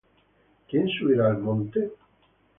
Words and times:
¿Quién 0.67 0.89
subirá 0.89 1.27
al 1.27 1.37
monte 1.37 1.79
de 1.79 1.85
Jehová? 1.85 1.99